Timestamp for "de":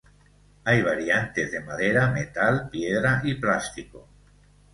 1.51-1.59